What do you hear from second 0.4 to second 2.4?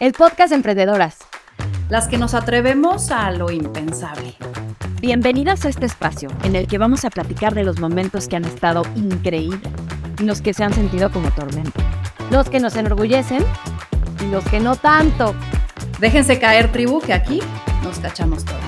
de Emprendedoras. Las que nos